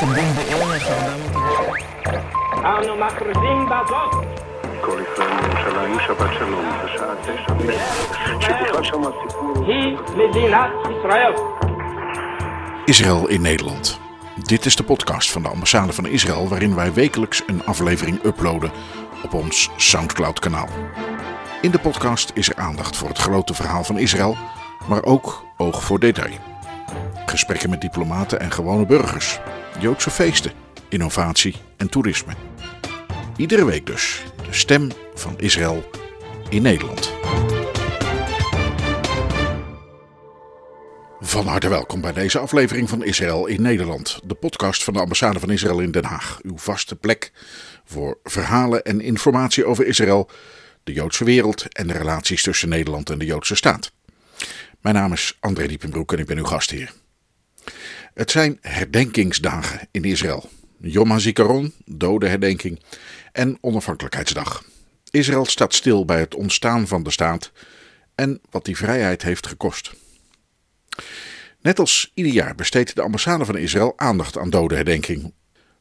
[0.00, 4.46] תקדם בערך 400 אנו מכריזים בזאת
[4.80, 9.64] כל ישראל מירושלים, שבת שלום, בשעה תשע בערב, שבכלל שם הסיפור...
[9.66, 11.32] היא מדינת ישראל.
[12.86, 13.98] Israël in Nederland.
[14.34, 18.70] Dit is de podcast van de ambassade van Israël waarin wij wekelijks een aflevering uploaden
[19.22, 20.68] op ons Soundcloud-kanaal.
[21.60, 24.36] In de podcast is er aandacht voor het grote verhaal van Israël,
[24.88, 26.34] maar ook oog voor detail.
[27.26, 29.40] Gesprekken met diplomaten en gewone burgers,
[29.79, 30.51] Joodse feesten,
[30.89, 32.33] innovatie en toerisme.
[33.37, 35.89] Iedere week dus de stem van Israël
[36.49, 37.11] in Nederland.
[41.19, 45.39] Van harte welkom bij deze aflevering van Israël in Nederland, de podcast van de ambassade
[45.39, 46.39] van Israël in Den Haag.
[46.41, 47.31] Uw vaste plek
[47.85, 50.29] voor verhalen en informatie over Israël,
[50.83, 53.91] de Joodse wereld en de relaties tussen Nederland en de Joodse staat.
[54.81, 56.91] Mijn naam is André Diepenbroek en ik ben uw gastheer.
[58.21, 60.49] Het zijn herdenkingsdagen in Israël.
[60.77, 62.79] Yom HaZikaron, dodenherdenking,
[63.31, 64.63] en Onafhankelijkheidsdag.
[65.09, 67.51] Israël staat stil bij het ontstaan van de staat
[68.15, 69.91] en wat die vrijheid heeft gekost.
[71.61, 75.33] Net als ieder jaar besteedt de ambassade van Israël aandacht aan dodenherdenking.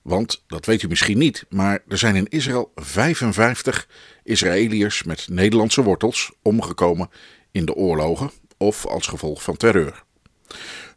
[0.02, 3.88] Want, dat weet u misschien niet, maar er zijn in Israël 55
[4.22, 7.10] Israëliërs met Nederlandse wortels omgekomen
[7.50, 10.04] in de oorlogen of als gevolg van terreur.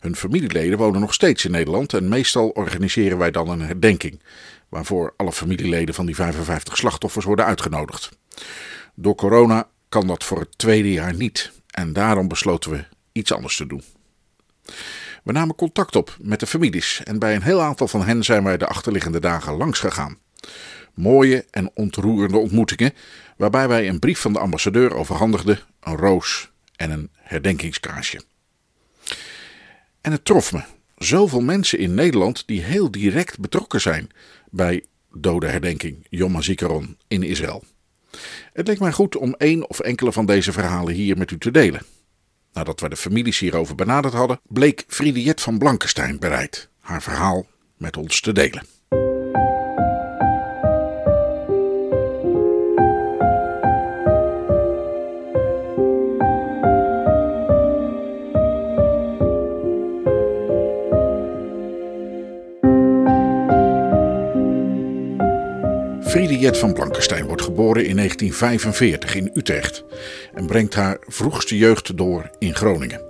[0.04, 4.22] Hun familieleden wonen nog steeds in Nederland en meestal organiseren wij dan een herdenking,
[4.70, 8.10] waarvoor alle familieleden van die 55 slachtoffers worden uitgenodigd.
[8.96, 13.58] Door corona kan dat voor het tweede jaar niet en daarom besloten we iets anders
[13.58, 13.84] te doen.
[15.24, 18.44] We namen contact op met de families en bij een heel aantal van hen zijn
[18.44, 20.18] wij de achterliggende dagen langs gegaan.
[20.94, 22.94] Mooie en ontroerende ontmoetingen,
[23.38, 28.22] waarbij wij een brief van de ambassadeur overhandigden, een roos en een herdenkingskaarsje.
[30.04, 30.62] En het trof me.
[30.98, 34.10] Zoveel mensen in Nederland die heel direct betrokken zijn
[34.50, 37.64] bij dodenherdenking Yom HaZikaron in Israël.
[38.54, 41.52] Het leek mij goed om één of enkele van deze verhalen hier met u te
[41.52, 41.82] delen.
[42.54, 47.46] Nadat we de families hierover benaderd hadden, bleek Friediet van Blankenstein bereid haar verhaal
[47.78, 48.73] met ons te delen.
[66.44, 69.84] Friediet van Blankenstein wordt geboren in 1945 in Utrecht
[70.34, 73.02] en brengt haar vroegste jeugd door in Groningen.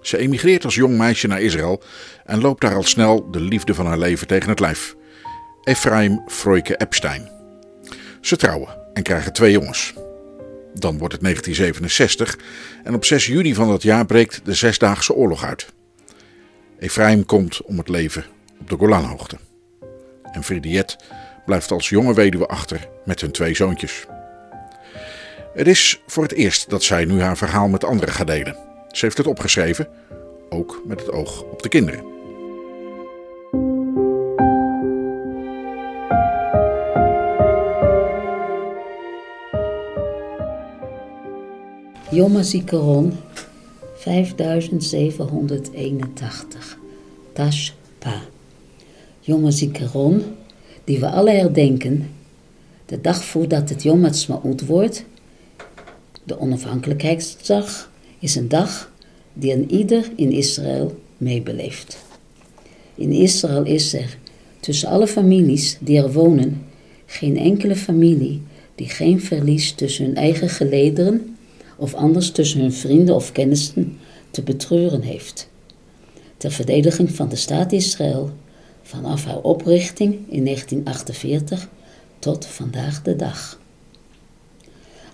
[0.00, 1.82] Ze emigreert als jong meisje naar Israël
[2.24, 4.96] en loopt daar al snel de liefde van haar leven tegen het lijf.
[5.64, 7.30] Ephraim Froike Epstein.
[8.20, 9.94] Ze trouwen en krijgen twee jongens.
[10.74, 12.38] Dan wordt het 1967
[12.84, 15.66] en op 6 juni van dat jaar breekt de Zesdaagse Oorlog uit.
[16.78, 18.24] Ephraim komt om het leven
[18.60, 19.36] op de Golanhoogte.
[20.32, 20.96] En Friediet
[21.46, 24.06] blijft als jonge weduwe achter met hun twee zoontjes.
[25.54, 28.56] Het is voor het eerst dat zij nu haar verhaal met anderen gaat delen.
[28.90, 29.88] Ze heeft het opgeschreven,
[30.48, 32.14] ook met het oog op de kinderen.
[42.10, 43.18] Yom HaZikaron
[43.96, 46.78] 5781
[47.32, 48.20] Tashpa
[49.20, 50.36] Yom HaZikaron
[50.86, 52.10] die we alle herdenken,
[52.86, 55.04] de dag voordat het Yom HaTzmaut wordt,
[56.24, 58.92] de onafhankelijkheidsdag, is een dag
[59.32, 62.04] die een ieder in Israël meebeleeft.
[62.94, 64.18] In Israël is er,
[64.60, 66.66] tussen alle families die er wonen,
[67.06, 68.42] geen enkele familie
[68.74, 71.36] die geen verlies tussen hun eigen gelederen
[71.76, 73.98] of anders tussen hun vrienden of kennissen
[74.30, 75.48] te betreuren heeft.
[76.36, 78.30] Ter verdediging van de staat Israël
[78.86, 81.68] vanaf haar oprichting in 1948
[82.18, 83.60] tot vandaag de dag.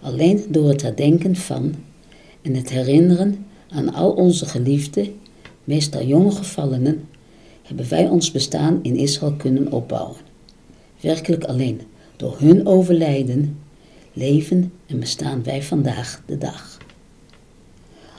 [0.00, 1.74] Alleen door het herdenken van
[2.42, 5.12] en het herinneren aan al onze geliefde,
[5.64, 7.08] meestal jonge gevallenen,
[7.62, 10.20] hebben wij ons bestaan in Israël kunnen opbouwen.
[11.00, 11.80] Werkelijk alleen
[12.16, 13.58] door hun overlijden
[14.12, 16.78] leven en bestaan wij vandaag de dag.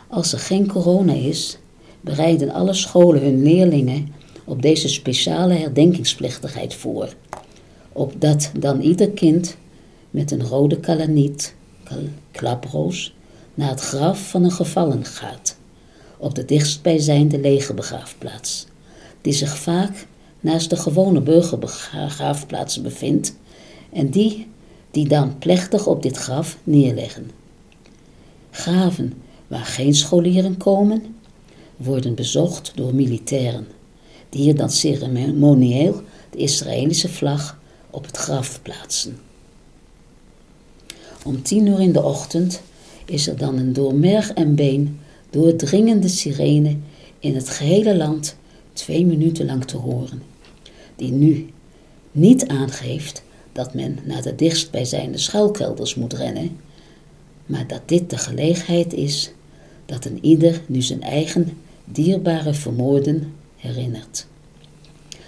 [0.07, 1.57] Als er geen corona is,
[2.01, 7.13] bereiden alle scholen hun leerlingen op deze speciale herdenkingsplechtigheid voor,
[7.91, 9.57] opdat dan ieder kind
[10.09, 11.55] met een rode kalaniet,
[12.31, 13.15] klaproos,
[13.53, 15.57] naar het graf van een gevallen gaat,
[16.17, 18.67] op de dichtstbijzijnde legerbegraafplaats,
[19.21, 20.07] die zich vaak
[20.39, 23.35] naast de gewone burgerbegraafplaats bevindt
[23.91, 24.47] en die
[24.91, 27.31] die dan plechtig op dit graf neerleggen.
[28.51, 29.13] Graven
[29.47, 31.15] waar geen scholieren komen,
[31.77, 33.67] worden bezocht door militairen
[34.33, 37.59] die hier dan ceremonieel de Israëlische vlag
[37.89, 39.17] op het graf plaatsen.
[41.23, 42.61] Om tien uur in de ochtend
[43.05, 44.99] is er dan een door merg en been
[45.29, 46.77] doordringende sirene
[47.19, 48.35] in het gehele land
[48.73, 50.21] twee minuten lang te horen,
[50.95, 51.49] die nu
[52.11, 56.57] niet aangeeft dat men naar de dichtstbijzijnde schuilkelders moet rennen,
[57.45, 59.31] maar dat dit de gelegenheid is
[59.85, 63.33] dat een ieder nu zijn eigen dierbare vermoorden
[63.63, 64.27] herinnert.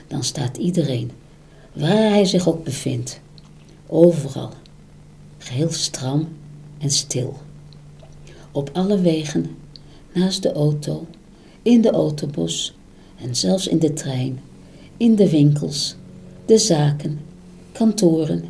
[0.07, 1.11] Dan staat iedereen,
[1.73, 3.19] waar hij zich ook bevindt,
[3.87, 4.51] overal,
[5.37, 6.27] geheel stram
[6.77, 7.37] en stil.
[8.51, 9.55] Op alle wegen,
[10.13, 11.05] naast de auto,
[11.61, 12.75] in de autobus
[13.21, 14.39] en zelfs in de trein,
[14.97, 15.95] in de winkels,
[16.45, 17.19] de zaken,
[17.71, 18.43] kantoren,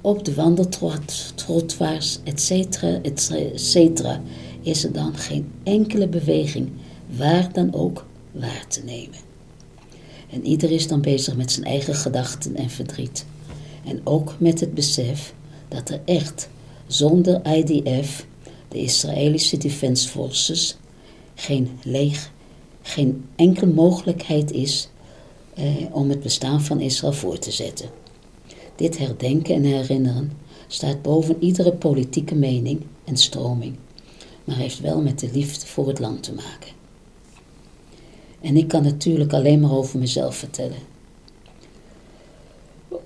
[0.00, 3.76] op de wandeltrottoirs, etc., etc.,
[4.62, 6.68] is er dan geen enkele beweging,
[7.16, 9.18] waar dan ook, waar te nemen.
[10.30, 13.24] En ieder is dan bezig met zijn eigen gedachten en verdriet.
[13.84, 15.34] En ook met het besef
[15.68, 16.48] dat er echt
[16.86, 18.26] zonder IDF,
[18.68, 20.76] de Israëlische Defense Forces,
[21.34, 22.32] geen leeg,
[22.82, 24.88] geen enkele mogelijkheid is
[25.54, 27.88] eh, om het bestaan van Israël voor te zetten.
[28.76, 30.32] Dit herdenken en herinneren
[30.66, 33.74] staat boven iedere politieke mening en stroming,
[34.44, 36.79] maar heeft wel met de liefde voor het land te maken.
[38.40, 40.78] En ik kan natuurlijk alleen maar over mezelf vertellen.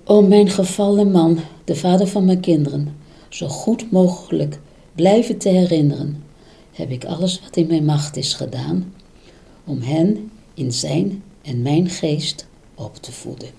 [0.03, 2.97] Om mijn gevallen man, de vader van mijn kinderen,
[3.29, 4.59] zo goed mogelijk
[4.95, 6.23] blijven te herinneren,
[6.71, 8.93] heb ik alles wat in mijn macht is gedaan
[9.65, 13.49] om hen in zijn en mijn geest op te voeden.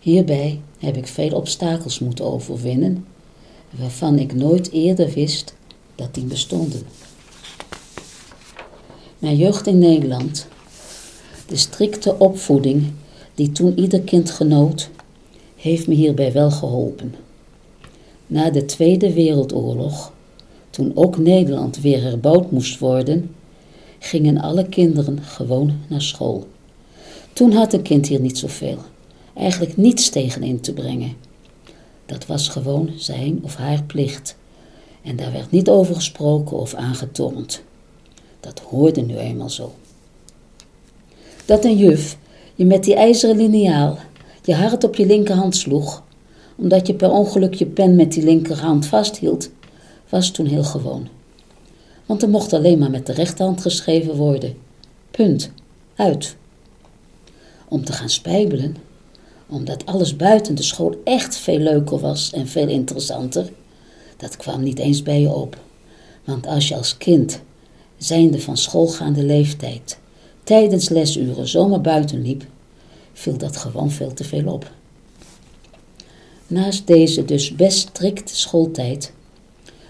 [0.00, 3.06] Hierbij heb ik veel obstakels moeten overwinnen,
[3.70, 5.54] waarvan ik nooit eerder wist
[5.94, 6.82] dat die bestonden.
[9.18, 10.46] Mijn jeugd in Nederland,
[11.46, 12.92] de strikte opvoeding
[13.34, 14.90] die toen ieder kind genoot,
[15.56, 17.14] heeft me hierbij wel geholpen.
[18.26, 20.12] Na de Tweede Wereldoorlog,
[20.70, 23.34] toen ook Nederland weer herbouwd moest worden,
[23.98, 26.46] gingen alle kinderen gewoon naar school.
[27.32, 28.78] Toen had een kind hier niet zoveel,
[29.34, 31.12] eigenlijk niets tegen in te brengen.
[32.06, 34.36] Dat was gewoon zijn of haar plicht.
[35.02, 37.62] En daar werd niet over gesproken of aangetornd.
[38.40, 39.74] Dat hoorde nu eenmaal zo.
[41.46, 42.18] Dat een juf
[42.54, 43.98] je met die ijzeren liniaal
[44.46, 46.02] je hart op je linkerhand sloeg,
[46.56, 49.50] omdat je per ongeluk je pen met die linkerhand vasthield,
[50.08, 51.08] was toen heel gewoon.
[52.06, 54.56] Want er mocht alleen maar met de rechterhand geschreven worden.
[55.10, 55.50] Punt.
[55.96, 56.36] Uit.
[57.68, 58.76] Om te gaan spijbelen,
[59.46, 63.48] omdat alles buiten de school echt veel leuker was en veel interessanter,
[64.16, 65.56] dat kwam niet eens bij je op.
[66.24, 67.40] Want als je als kind,
[67.96, 69.98] zijnde van schoolgaande leeftijd,
[70.46, 72.46] tijdens lesuren zomaar buiten liep,
[73.12, 74.70] viel dat gewoon veel te veel op.
[76.46, 79.12] Naast deze dus best strikte schooltijd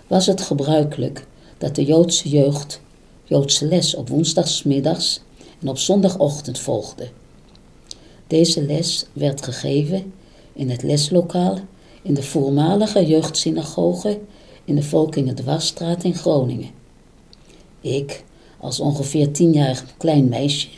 [0.06, 1.26] was het gebruikelijk
[1.58, 2.80] dat de Joodse jeugd
[3.24, 5.20] Joodse les op woensdagsmiddags
[5.60, 7.08] en op zondagochtend volgde.
[8.26, 10.12] Deze les werd gegeven
[10.52, 11.58] in het leslokaal
[12.02, 14.20] in de voormalige jeugdsynagoge
[14.64, 16.70] in de Volkingen Dwarsstraat in Groningen.
[17.80, 18.24] Ik,
[18.58, 20.68] als ongeveer tienjarig klein meisje,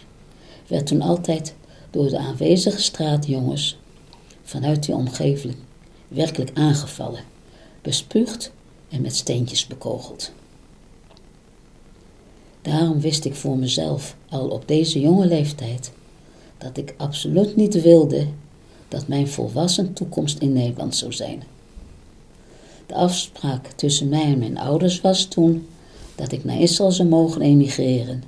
[0.67, 1.55] werd toen altijd
[1.91, 3.79] door de aanwezige straatjongens
[4.43, 5.55] vanuit die omgeving
[6.09, 7.25] werkelijk aangevallen,
[7.83, 8.53] bespuugd
[8.89, 10.33] en met steentjes bekogeld.
[12.63, 15.93] Daarom wist ik voor mezelf al op deze jonge leeftijd
[16.59, 18.27] dat ik absoluut niet wilde
[18.89, 21.43] dat mijn volwassen toekomst in Nederland zou zijn.
[22.87, 25.67] De afspraak tussen mij en mijn ouders was toen
[26.19, 28.23] dat ik naar Israël zou mogen emigreren,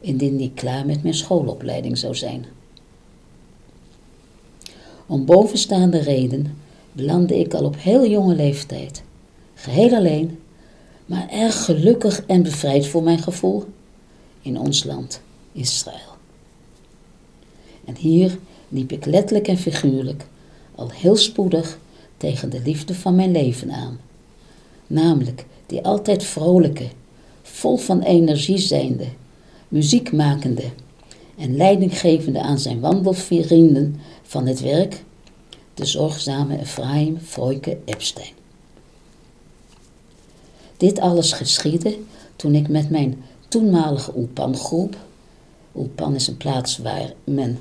[0.00, 2.46] indien ik klaar met mijn schoolopleiding zou zijn.
[5.06, 6.58] Om bovenstaande reden
[6.92, 9.02] belandde ik al op heel jonge leeftijd,
[9.54, 10.38] geheel alleen,
[11.06, 13.64] maar erg gelukkig en bevrijd voor mijn gevoel,
[14.42, 15.20] in ons land,
[15.52, 16.16] Israël.
[17.84, 20.26] En hier liep ik letterlijk en figuurlijk
[20.74, 21.78] al heel spoedig
[22.16, 24.00] tegen de liefde van mijn leven aan.
[24.86, 26.88] Namelijk die altijd vrolijke,
[27.56, 29.06] vol van energie zijnde,
[29.68, 30.64] muziekmakende
[31.36, 35.04] en leidinggevende aan zijn wandelvrienden van het werk,
[35.74, 38.32] de zorgzame Ephraim Foike Epstein.
[40.76, 41.98] Dit alles geschiedde
[42.36, 44.96] toen ik met mijn toenmalige Ulpan-groep,
[45.76, 47.58] Ulpan is een plaats waar men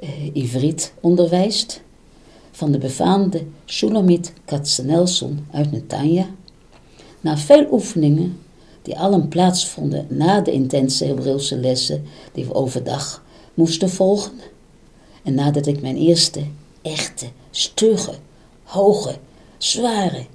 [0.00, 1.80] eh, Ivriet onderwijst,
[2.50, 6.26] van de befaamde Shulamit Katzenelson uit Netanya,
[7.20, 8.38] na veel oefeningen
[8.88, 14.32] die allen plaatsvonden na de intense Hebreeuwse lessen die we overdag moesten volgen,
[15.22, 16.40] En nadat ik mijn eerste,
[16.82, 18.14] echte, stugge,
[18.62, 19.16] hoge,
[19.58, 20.26] zware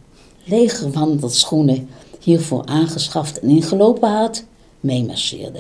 [0.43, 4.43] legerwandelschoenen hiervoor aangeschaft en ingelopen had,
[4.79, 5.60] meemarcheerde.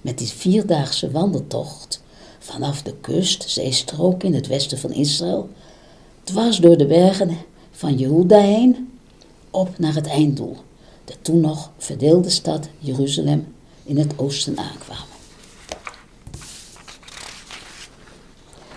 [0.00, 2.02] Met die vierdaagse wandeltocht
[2.38, 5.48] vanaf de kust, zeestrook in het westen van Israël,
[6.24, 7.36] dwars door de bergen
[7.70, 8.90] van Jehuda heen,
[9.50, 10.56] op naar het einddoel,
[11.20, 13.46] toen nog verdeelde stad Jeruzalem
[13.84, 15.06] in het oosten aankwamen.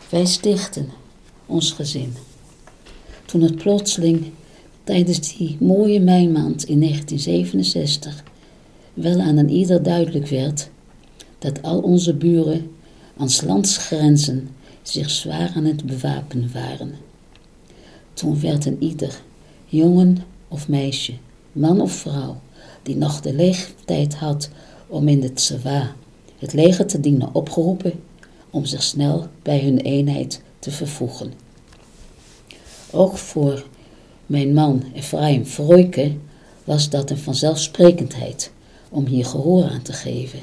[0.10, 0.90] Wij stichten
[1.46, 2.14] ons gezin.
[3.26, 4.32] Toen het plotseling
[4.84, 8.24] tijdens die mooie meimaand in 1967
[8.94, 10.70] wel aan een ieder duidelijk werd
[11.40, 12.72] dat al onze buren
[13.18, 14.50] aan landsgrenzen
[14.82, 16.94] zich zwaar aan het bewapenen waren.
[18.14, 19.22] Toen werd een ieder,
[19.66, 21.14] jongen of meisje,
[21.56, 22.42] man of vrouw,
[22.84, 24.50] die nog de leeftijd had
[24.88, 25.96] om in het Tsawa,
[26.38, 27.94] het leger te dienen, opgeroepen
[28.50, 31.34] om zich snel bij hun eenheid te vervoegen.
[32.92, 33.66] Ook voor
[34.26, 36.16] mijn man Ephraim Vroike
[36.64, 38.52] was dat een vanzelfsprekendheid
[38.90, 40.40] om hier gehoor aan te geven.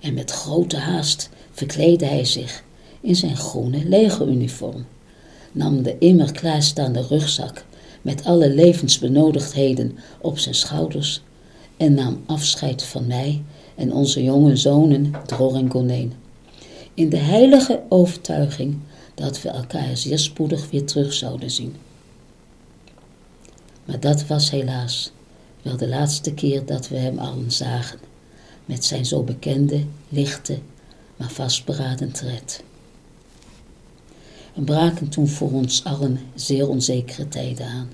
[0.00, 2.64] En met grote haast verkleedde hij zich
[3.00, 4.86] in zijn groene legeruniform,
[5.52, 7.64] nam de immer klaarstaande rugzak
[8.02, 11.22] met alle levensbenodigdheden op zijn schouders
[11.76, 13.42] en nam afscheid van mij
[13.74, 16.12] en onze jonge zonen Dror en Goneen.
[16.94, 18.78] In de heilige overtuiging
[19.14, 21.76] dat we elkaar zeer spoedig weer terug zouden zien.
[23.84, 25.12] Maar dat was helaas
[25.62, 27.98] wel de laatste keer dat we hem allen zagen,
[28.64, 30.58] met zijn zo bekende, lichte,
[31.16, 32.64] maar vastberaden tred.
[34.54, 37.90] Er braken toen voor ons allen zeer onzekere tijden aan.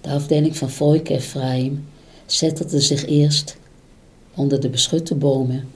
[0.00, 1.88] De afdeling van Voike Ephraim
[2.26, 3.56] zettelde zich eerst
[4.34, 5.68] onder de beschutte bomen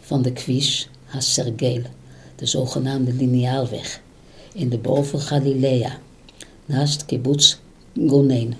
[0.00, 1.82] van de Kwish Hassergel,
[2.36, 4.00] de zogenaamde lineaalweg,
[4.52, 5.98] in de boven Galilea,
[6.64, 7.56] naast Kibbutz
[8.06, 8.54] Gonen.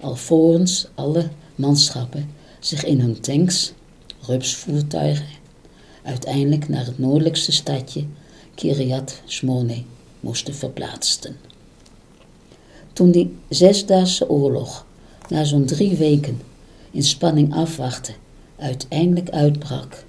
[0.00, 2.30] Alvorens alle manschappen
[2.60, 3.72] zich in hun tanks,
[4.20, 5.28] rupsvoertuigen,
[6.02, 8.04] uiteindelijk naar het noordelijkste stadje
[8.60, 9.82] Kiryat Shmone
[10.20, 11.36] moesten verplaatsen.
[12.92, 14.86] Toen die zesdaagse oorlog
[15.28, 16.40] na zo'n drie weken
[16.90, 18.12] in spanning afwachtte,
[18.56, 20.04] uiteindelijk uitbrak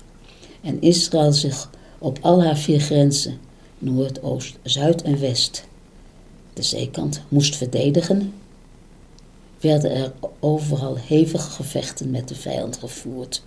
[0.61, 3.39] en Israël zich op al haar vier grenzen,
[3.77, 5.65] noord, oost, zuid en west,
[6.53, 8.33] de zeekant moest verdedigen,
[9.59, 13.43] werden er overal hevige gevechten met de vijand gevoerd.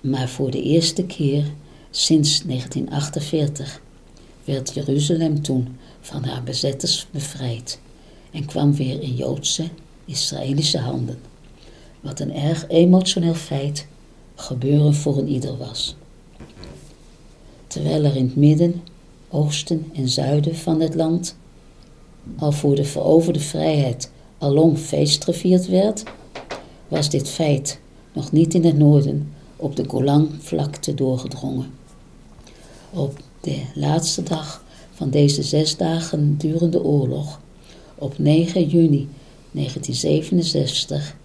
[0.00, 1.44] Maar voor de eerste keer
[1.90, 3.80] sinds 1948
[4.44, 7.80] werd Jeruzalem toen van haar bezetters bevrijd
[8.30, 9.68] en kwam weer in Joodse,
[10.04, 11.18] Israëlische handen.
[12.00, 13.86] Wat een erg emotioneel feit
[14.34, 15.96] gebeuren voor een ieder was.
[17.66, 18.82] Terwijl er in het midden,
[19.28, 21.36] oosten en zuiden van het land
[22.38, 26.02] al voor de veroverde vrijheid alom feest gevierd werd,
[26.88, 27.80] was dit feit
[28.12, 31.79] nog niet in het noorden op de Golanvlakte doorgedrongen.
[32.92, 37.40] Op de laatste dag van deze zes dagen durende oorlog,
[37.94, 39.08] op 9 juni
[39.50, 41.16] 1967,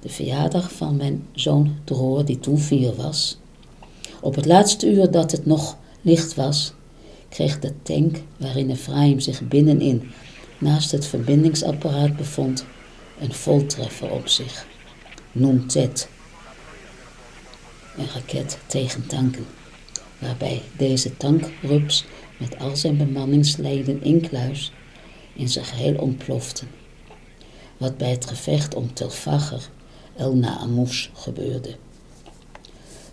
[0.00, 3.38] de verjaardag van mijn zoon Droor, die toen vier was.
[4.20, 6.72] Op het laatste uur dat het nog licht was,
[7.28, 10.10] kreeg de tank waarin Ephraim zich binnenin
[10.58, 12.64] naast het verbindingsapparaat bevond,
[13.20, 14.66] een voltreffer op zich.
[15.32, 16.08] Noemtet,
[17.96, 19.46] een raket tegen tanken,
[20.18, 22.04] waarbij deze tankrups
[22.38, 24.72] met al zijn bemanningsleden inkluis
[25.34, 26.68] in zijn geheel ontploften.
[27.76, 29.68] Wat bij het gevecht om Telfager
[30.16, 31.74] El Naamous gebeurde.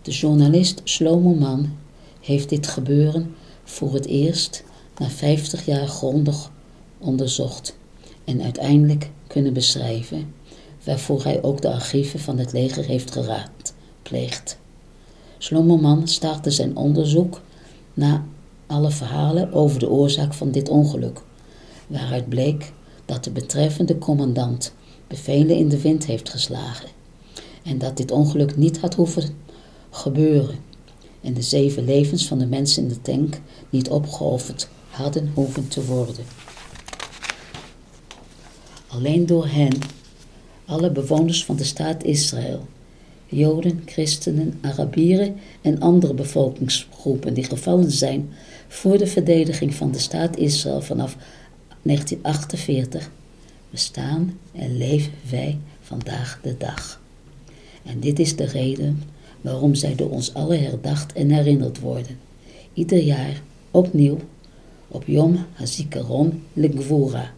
[0.01, 1.77] De journalist Shlomo Man
[2.19, 4.63] heeft dit gebeuren voor het eerst
[4.97, 6.51] na 50 jaar grondig
[6.97, 7.77] onderzocht
[8.23, 10.33] en uiteindelijk kunnen beschrijven,
[10.83, 14.57] waarvoor hij ook de archieven van het leger heeft geraadpleegd.
[15.43, 17.41] Shlomo Man startte zijn onderzoek
[17.93, 18.25] na
[18.67, 21.21] alle verhalen over de oorzaak van dit ongeluk,
[21.87, 22.73] waaruit bleek
[23.05, 24.73] dat de betreffende commandant
[25.07, 26.89] bevelen in de wind heeft geslagen
[27.63, 29.35] en dat dit ongeluk niet had hoeven
[29.89, 30.55] gebeuren
[31.21, 35.85] en de zeven levens van de mensen in de tank niet opgeofferd hadden hoeven te
[35.85, 36.25] worden.
[38.87, 39.73] Alleen door hen,
[40.65, 42.67] alle bewoners van de staat Israël,
[43.33, 48.29] Joden, Christenen, Arabieren en andere bevolkingsgroepen die gevallen zijn
[48.67, 51.17] voor de verdediging van de staat Israël vanaf
[51.81, 53.11] 1948,
[53.69, 57.01] bestaan en leven wij vandaag de dag.
[57.83, 59.03] En dit is de reden
[59.41, 62.17] waarom zij door ons allen herdacht en herinnerd worden.
[62.73, 64.17] ieder jaar opnieuw
[64.87, 67.33] op Yom HaZikaron Legvura.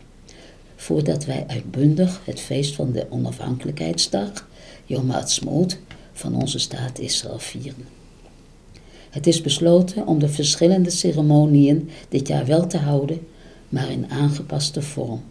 [0.76, 4.48] Voordat wij uitbundig het feest van de onafhankelijkheidsdag,
[4.86, 5.78] Yom HaAtzmaut,
[6.16, 7.88] van onze staat Israël vieren.
[9.10, 13.28] Het is besloten om de verschillende ceremonieën dit jaar wel te houden,
[13.70, 15.24] maar in aangepaste vorm.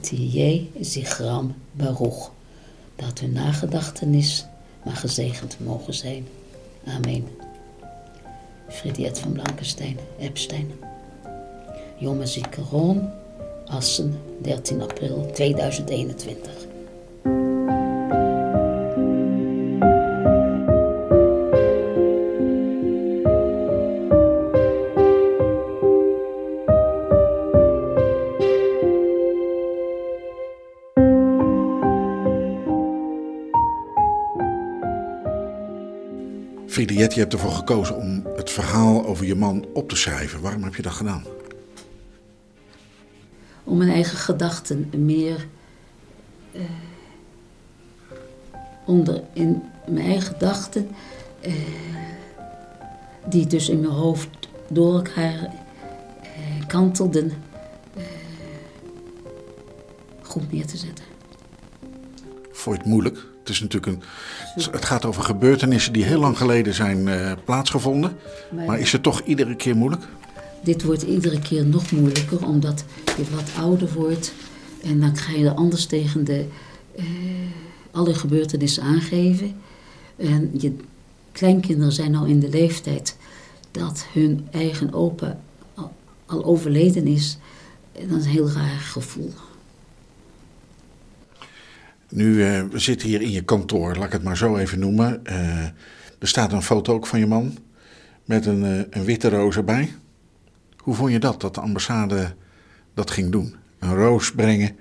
[0.00, 2.30] Tije Zichram Baruch,
[2.96, 4.44] dat hun nagedachtenis
[4.84, 6.26] maar gezegend mogen zijn.
[6.86, 7.28] Amen.
[8.68, 10.70] Fridiet van Blankenstein, Epstein.
[11.98, 13.08] Jonge Zikaron,
[13.66, 16.70] Assen, 13 april 2021.
[37.14, 40.40] Je hebt ervoor gekozen om het verhaal over je man op te schrijven.
[40.40, 41.24] Waarom heb je dat gedaan?
[43.64, 45.46] Om mijn eigen gedachten meer
[46.52, 46.60] eh,
[48.86, 50.88] onder in mijn eigen gedachten,
[51.40, 51.52] eh,
[53.26, 54.28] die dus in mijn hoofd
[54.68, 55.54] door elkaar
[56.22, 57.32] eh, kantelden,
[60.22, 61.04] goed neer te zetten.
[62.50, 63.16] Vond je het moeilijk?
[63.38, 64.02] Het, is natuurlijk een,
[64.54, 68.16] het gaat over gebeurtenissen die heel lang geleden zijn eh, plaatsgevonden.
[68.66, 70.02] Maar is het toch iedere keer moeilijk?
[70.62, 74.32] Dit wordt iedere keer nog moeilijker, omdat je wat ouder wordt.
[74.82, 76.46] En dan ga je er anders tegen de,
[76.96, 77.04] eh,
[77.90, 79.54] alle gebeurtenissen aangeven.
[80.16, 80.76] En je
[81.32, 83.16] kleinkinderen zijn al in de leeftijd
[83.70, 85.40] dat hun eigen opa
[85.74, 85.92] al,
[86.26, 87.38] al overleden is.
[87.92, 89.32] En dat is een heel raar gevoel.
[92.12, 95.24] Nu, eh, we zitten hier in je kantoor, laat ik het maar zo even noemen.
[95.24, 95.64] Eh,
[96.18, 97.58] er staat een foto ook van je man
[98.24, 99.92] met een, eh, een witte roos erbij.
[100.76, 102.34] Hoe vond je dat, dat de ambassade
[102.94, 103.54] dat ging doen?
[103.78, 104.76] Een roos brengen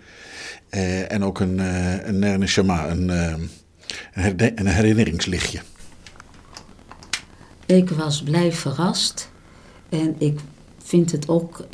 [1.08, 2.48] en ook een, een, een,
[4.56, 5.60] een, herinneringslichtje.
[7.66, 9.32] Ik was blij verrast.
[9.90, 10.40] En ik
[10.84, 11.68] vind het ook,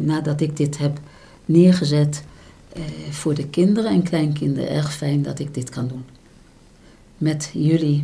[0.00, 0.98] nadat ik dit heb
[1.44, 2.22] neergezet,
[3.10, 6.04] voor de kinderen en kleinkinderen erg fijn dat ik dit kan doen.
[7.18, 8.02] Met jullie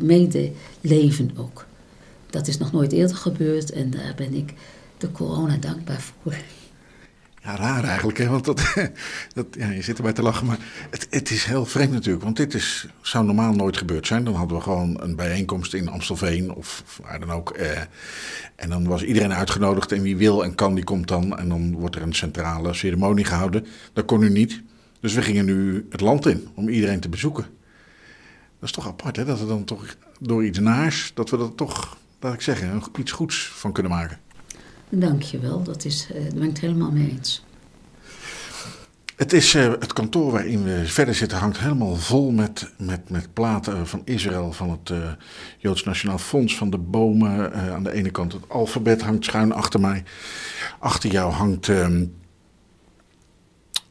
[0.00, 1.66] medeleven ook.
[2.30, 4.54] Dat is nog nooit eerder gebeurd en daar ben ik
[4.98, 6.34] de corona dankbaar voor.
[7.44, 8.28] Ja, raar eigenlijk, hè?
[8.28, 8.74] want dat,
[9.34, 10.46] dat, ja, je zit erbij te lachen.
[10.46, 10.58] Maar
[10.90, 14.24] het, het is heel vreemd natuurlijk, want dit is, zou normaal nooit gebeurd zijn.
[14.24, 17.50] Dan hadden we gewoon een bijeenkomst in Amstelveen of, waar dan ook.
[17.50, 17.80] Eh,
[18.56, 21.38] en dan was iedereen uitgenodigd en wie wil en kan, die komt dan.
[21.38, 23.66] En dan wordt er een centrale ceremonie gehouden.
[23.92, 24.62] Dat kon nu niet.
[25.00, 27.44] Dus we gingen nu het land in om iedereen te bezoeken.
[28.58, 29.24] Dat is toch apart, hè?
[29.24, 33.12] Dat we dan toch door iets naars, dat we er toch, laat ik zeggen, iets
[33.12, 34.18] goeds van kunnen maken.
[34.94, 37.44] Dank je wel, dat is, eh, daar ben ik het helemaal mee eens.
[39.16, 43.32] Het, is, eh, het kantoor waarin we verder zitten hangt helemaal vol met, met, met
[43.32, 45.12] platen van Israël, van het eh,
[45.58, 47.52] Joods Nationaal Fonds, van de bomen.
[47.52, 50.04] Aan de ene kant het alfabet hangt schuin achter mij.
[50.78, 52.04] Achter jou hangt, ehm,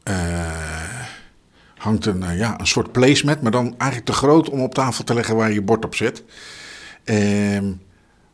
[0.02, 1.06] eh,
[1.76, 5.14] hangt een, ja, een soort placemat, maar dan eigenlijk te groot om op tafel te
[5.14, 6.24] leggen waar je bord op zet.
[7.04, 7.72] Ehm,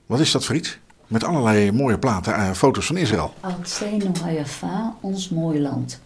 [0.06, 0.79] wat is dat voor?
[1.10, 3.34] Met allerlei mooie platen, eh, foto's van Israël.
[3.40, 6.00] Altsenu Hayafa, ons mooi land.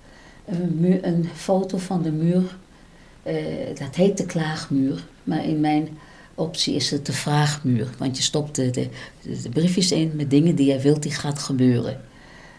[0.45, 2.57] Een, een foto van de muur,
[3.23, 3.35] eh,
[3.79, 5.99] dat heet de klaagmuur, maar in mijn
[6.35, 7.89] optie is het de vraagmuur.
[7.99, 8.89] Want je stopt de, de,
[9.43, 12.01] de briefjes in met dingen die jij wilt die gaat gebeuren.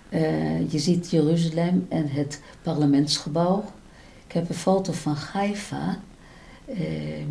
[0.10, 3.63] Eh, je ziet Jeruzalem en het parlementsgebouw.
[4.27, 5.99] Ik heb een foto van Haifa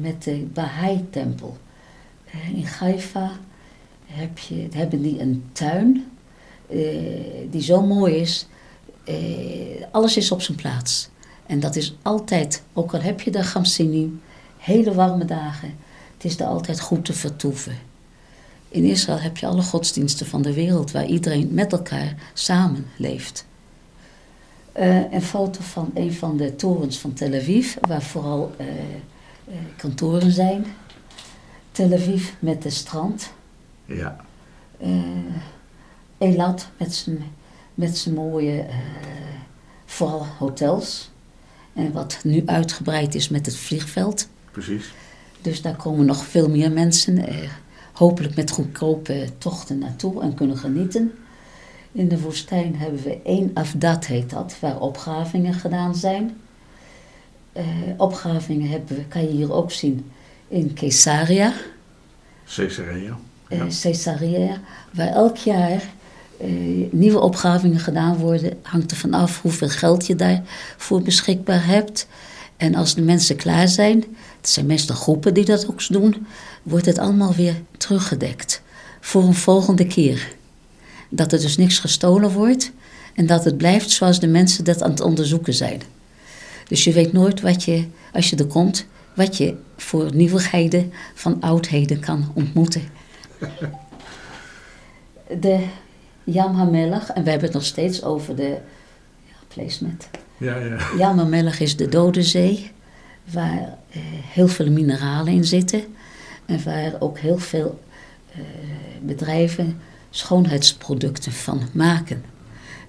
[0.00, 1.56] met de Baha'i-tempel.
[2.24, 3.30] Eh, in Haifa
[4.14, 6.04] heb je, hebben die een tuin
[6.66, 8.46] eh, die zo mooi is.
[9.04, 9.14] Eh,
[9.90, 11.08] alles is op zijn plaats.
[11.46, 14.20] En dat is altijd, ook al heb je daar Gamsinim,
[14.58, 15.74] hele warme dagen,
[16.14, 17.78] het is daar altijd goed te vertoeven.
[18.68, 23.46] In Israël heb je alle godsdiensten van de wereld waar iedereen met elkaar samen leeft.
[24.72, 28.54] Eh, een foto van een van de torens van Tel Aviv, waar vooral
[29.76, 30.66] kantoren zijn.
[31.72, 33.32] Tel Aviv met de strand.
[33.84, 34.16] Ja.
[34.78, 34.88] Eh,
[36.18, 37.18] Elat met zijn,
[37.74, 38.76] met zijn mooie, eh,
[39.84, 41.10] vooral hotels.
[41.72, 44.28] En wat nu uitgebreid is met het vliegveld.
[44.50, 44.92] Precies.
[45.40, 47.50] Dus daar komen nog veel meer mensen, eh,
[47.92, 51.12] hopelijk met goedkope tochten naartoe en kunnen genieten.
[51.92, 56.36] In de woestijn hebben we één afdat, heet dat, waar opgravingen gedaan zijn.
[57.96, 60.10] Opgravingen hebben we, kan je hier ook zien,
[60.48, 61.52] in Caesarea.
[62.54, 63.18] Caesarea.
[63.60, 64.60] Eh, Caesarea,
[64.92, 65.82] waar elk jaar
[66.40, 66.48] eh,
[66.90, 68.58] nieuwe opgravingen gedaan worden.
[68.62, 72.06] Hangt er vanaf hoeveel geld je daarvoor beschikbaar hebt.
[72.56, 74.04] En als de mensen klaar zijn,
[74.40, 76.26] het zijn meestal groepen die dat ook doen,
[76.62, 78.62] wordt het allemaal weer teruggedekt
[79.00, 80.32] voor een volgende keer.
[81.08, 82.72] Dat er dus niks gestolen wordt
[83.14, 85.82] en dat het blijft zoals de mensen dat aan het onderzoeken zijn.
[86.68, 91.40] Dus je weet nooit wat je, als je er komt, wat je voor nieuwigheden van
[91.40, 92.82] oudheden kan ontmoeten.
[95.40, 95.66] De
[96.24, 98.58] Yam HaMelech, en we hebben het nog steeds over de
[99.24, 100.08] ja, placement.
[100.36, 100.78] Ja, ja.
[100.98, 102.70] Yam HaMelech is de Dode Zee,
[103.32, 104.00] waar eh,
[104.32, 105.82] heel veel mineralen in zitten.
[106.46, 107.80] En waar ook heel veel
[108.32, 108.40] eh,
[109.02, 112.24] bedrijven schoonheidsproducten van maken.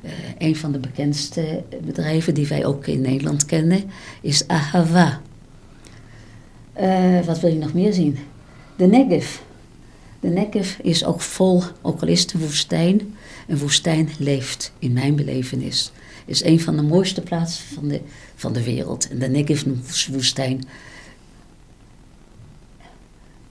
[0.01, 3.83] Uh, een van de bekendste bedrijven die wij ook in Nederland kennen
[4.21, 5.21] is Ahava.
[6.81, 8.17] Uh, wat wil je nog meer zien?
[8.75, 9.39] De Negev.
[10.25, 13.15] De Negev is ook vol, ook al is het een woestijn.
[13.47, 15.91] Een woestijn leeft, in mijn belevenis.
[16.25, 18.01] Is een van de mooiste plaatsen van de,
[18.35, 19.09] van de wereld.
[19.09, 20.63] En de Negev-woestijn.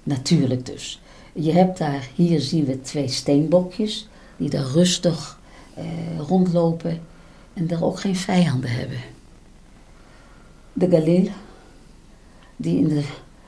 [0.02, 1.00] Natuurlijk dus.
[1.32, 4.08] Je hebt daar, hier zien we twee steenbokjes.
[4.36, 5.40] Die daar rustig
[5.74, 5.84] eh,
[6.18, 7.00] rondlopen.
[7.52, 8.98] En daar ook geen vijanden hebben.
[10.72, 11.28] De Galil,
[12.56, 13.04] die in de,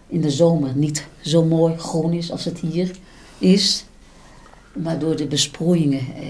[0.07, 2.97] in de zomer niet zo mooi groen is als het hier
[3.39, 3.85] is.
[4.73, 6.27] Maar door de besproeiingen, eh,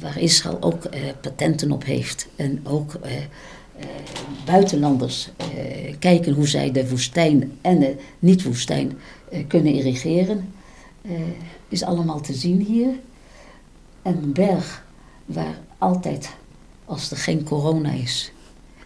[0.00, 2.26] waar Israël ook eh, patenten op heeft.
[2.36, 3.12] En ook eh,
[4.44, 5.28] buitenlanders
[5.98, 8.98] kijken hoe zij de woestijn en de niet-woestijn
[9.46, 10.52] kunnen irrigeren.
[11.68, 12.88] is allemaal te zien hier.
[14.02, 14.84] En een berg
[15.24, 16.30] waar altijd,
[16.84, 18.32] als er geen corona is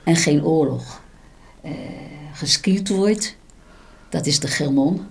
[0.05, 1.03] en geen oorlog,
[2.33, 3.37] geskiet wordt,
[4.09, 5.07] dat is de Germon.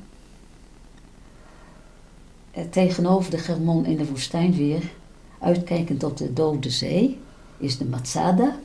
[2.69, 4.91] Tegenover de Germon in de woestijn weer,
[5.39, 7.19] uitkijkend op de Dode Zee,
[7.57, 8.59] is de Matsada.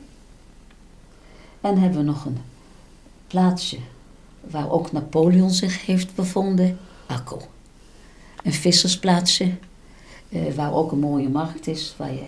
[1.61, 2.37] En hebben we nog een
[3.27, 3.77] plaatsje
[4.41, 7.41] waar ook Napoleon zich heeft bevonden, Akko.
[8.43, 9.51] Een vissersplaatsje,
[10.29, 12.25] eh, waar ook een mooie markt is, waar je,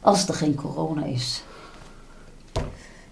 [0.00, 1.42] als er geen corona is,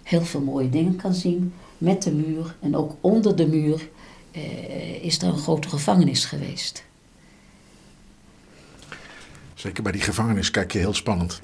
[0.03, 1.53] heel veel mooie dingen kan zien.
[1.77, 3.89] Met de muur en ook onder de muur
[4.31, 6.86] eh, is er een grote gevangenis geweest.
[9.57, 11.41] Zeker bij die gevangenis kijk je heel spannend.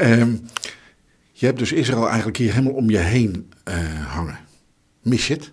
[0.00, 0.48] um,
[1.40, 4.38] je hebt dus Israël eigenlijk hier helemaal om je heen uh, hangen.
[5.02, 5.50] Mis je het?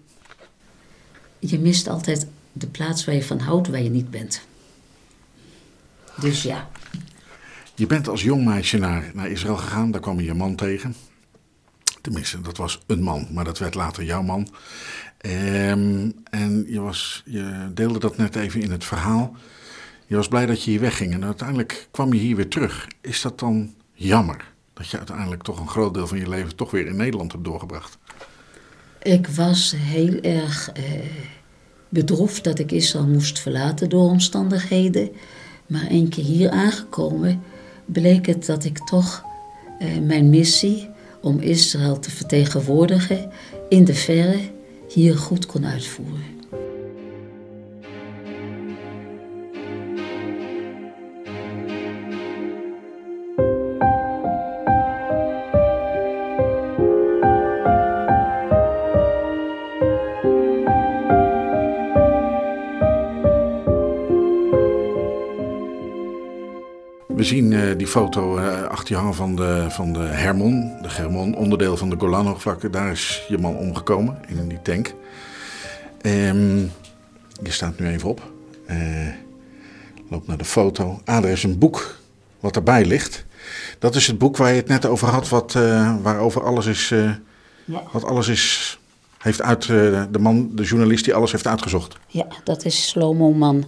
[1.40, 4.42] Je mist altijd de plaats waar je van houdt, waar je niet bent.
[6.20, 6.70] Dus ja.
[7.76, 10.96] Je bent als jong meisje naar, naar Israël gegaan, daar kwam je je man tegen.
[12.02, 14.48] Tenminste, dat was een man, maar dat werd later jouw man.
[15.26, 19.36] Um, en je, was, je deelde dat net even in het verhaal.
[20.08, 22.88] Je was blij dat je hier wegging en uiteindelijk kwam je hier weer terug.
[23.02, 26.72] Is dat dan jammer dat je uiteindelijk toch een groot deel van je leven toch
[26.72, 27.98] weer in Nederland hebt doorgebracht?
[29.02, 30.84] Ik was heel erg eh,
[31.90, 35.10] bedroefd dat ik Israël moest verlaten door omstandigheden.
[35.68, 37.42] Maar één keer hier aangekomen
[37.86, 39.24] bleek het dat ik toch
[39.80, 40.90] eh, mijn missie
[41.22, 43.32] om Israël te vertegenwoordigen
[43.70, 44.40] in de verre
[44.94, 46.35] hier goed kon uitvoeren.
[67.16, 70.74] We zien uh, die foto uh, achter je hangen van de, van de Hermon.
[70.82, 72.72] De Hermon, onderdeel van de Golanhoogvlakken.
[72.72, 74.94] Daar is je man omgekomen in die tank.
[76.02, 76.72] Um,
[77.44, 78.32] je staat nu even op.
[78.70, 78.78] Uh,
[80.10, 81.02] loop naar de foto.
[81.06, 81.98] Ah, er is een boek
[82.40, 83.26] wat erbij ligt.
[83.80, 85.54] Dat is het boek waar je het net over had, wat,
[86.02, 86.90] waarover alles is,
[87.66, 87.84] ja.
[87.92, 88.80] wat alles is,
[89.18, 91.98] heeft uit, de man, de journalist die alles heeft uitgezocht.
[92.08, 93.66] Ja, dat is Slomo Man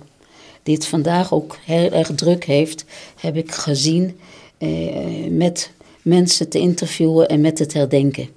[0.67, 2.86] die het vandaag ook heel erg druk heeft,
[3.19, 4.19] heb ik gezien
[4.58, 8.30] eh, met mensen te interviewen en met te herdenken.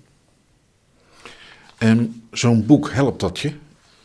[1.79, 3.53] En zo'n boek helpt dat je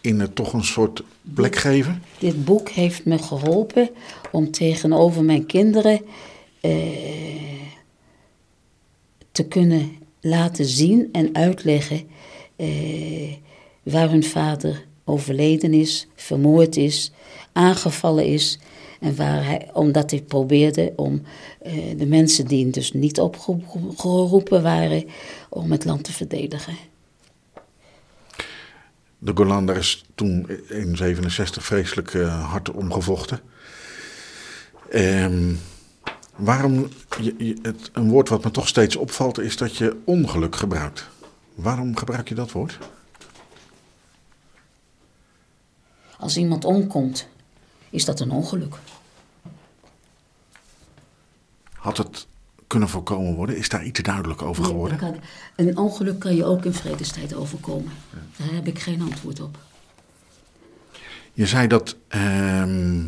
[0.01, 2.03] in het toch een soort plek geven?
[2.19, 3.89] Dit boek heeft me geholpen
[4.31, 6.01] om tegenover mijn kinderen
[6.61, 6.71] eh,
[9.31, 12.07] te kunnen laten zien en uitleggen
[12.55, 13.33] eh,
[13.83, 17.11] waar hun vader overleden is, vermoord is,
[17.55, 18.59] aangevallen is.
[18.99, 21.21] En waar hij, omdat hij probeerde om
[21.65, 25.05] uh, de mensen die dus niet opgeroepen waren,
[25.49, 26.75] om het land te verdedigen.
[29.17, 33.39] De Golan, daar is toen in 67 vreselijk uh, hard omgevochten.
[34.89, 35.53] Ehm,
[36.35, 36.87] waarom,
[37.21, 41.07] je, je- het, een woord wat me toch steeds opvalt, is dat je ongeluk gebruikt.
[41.55, 42.77] Waarom gebruik je dat woord?
[46.19, 47.27] Als iemand omkomt,
[47.95, 48.75] is dat een ongeluk.
[51.73, 52.27] Had het
[52.67, 53.57] kunnen voorkomen worden?
[53.57, 54.97] Is daar iets duidelijk over geworden?
[54.97, 55.19] kan-
[55.55, 57.91] een ongeluk kan je ook in vredestijd overkomen.
[58.37, 59.57] Daar heb ik geen antwoord op.
[61.33, 63.03] Je zei dat ehm,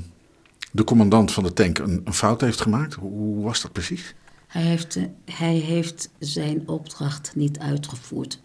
[0.72, 2.94] de commandant van de tank een, een fout heeft gemaakt.
[2.94, 4.16] Hoe, hoe was dat precies?
[4.48, 8.40] Hij heeft, eh, hij heeft zijn opdracht niet uitgevoerd.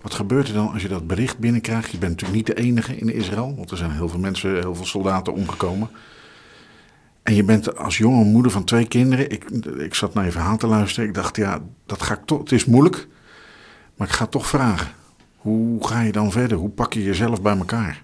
[0.00, 1.90] Wat gebeurt er dan als je dat bericht binnenkrijgt?
[1.90, 4.74] Je bent natuurlijk niet de enige in Israël, want er zijn heel veel mensen, heel
[4.74, 5.90] veel soldaten omgekomen.
[7.22, 9.30] En je bent als jonge moeder van twee kinderen.
[9.30, 9.44] Ik,
[9.78, 11.08] ik zat naar je verhaal te luisteren.
[11.08, 12.38] Ik dacht, ja, dat ga ik toch.
[12.38, 13.08] Het is moeilijk,
[13.96, 14.88] maar ik ga toch vragen.
[15.36, 16.58] Hoe ga je dan verder?
[16.58, 18.02] Hoe pak je jezelf bij elkaar?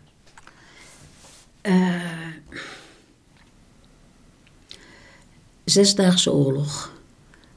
[5.65, 6.93] Zesdaagse oorlog.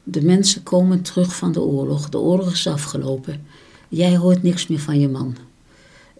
[0.03, 2.09] De mensen komen terug van de oorlog.
[2.09, 3.46] De oorlog is afgelopen.
[3.87, 5.35] Jij hoort niks meer van je man.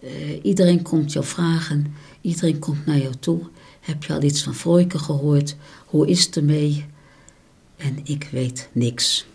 [0.02, 0.10] Eh,
[0.42, 1.94] iedereen komt jou vragen.
[2.22, 3.40] Iedereen komt naar jou toe.
[3.80, 5.56] Heb je al iets van Vroike gehoord?
[5.86, 6.86] Hoe is het ermee?
[7.78, 9.26] En ik weet niks.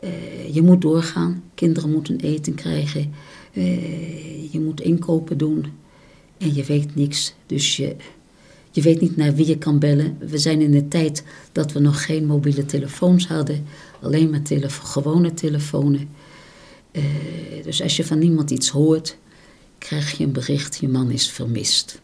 [0.00, 1.42] Eh, je moet doorgaan.
[1.54, 3.14] Kinderen moeten eten krijgen.
[3.52, 5.66] Eh, je moet inkopen doen.
[6.38, 7.34] En je weet niks.
[7.46, 7.96] Dus je,
[8.70, 10.16] je weet niet naar wie je kan bellen.
[10.18, 13.64] We zijn in de tijd dat we nog geen mobiele telefoons hadden.
[14.00, 14.42] Alleen maar
[14.82, 15.98] gewone telefoons.
[16.92, 17.02] Eh,
[17.62, 19.16] dus als je van niemand iets hoort,
[19.78, 22.00] krijg je een bericht: je man is vermist.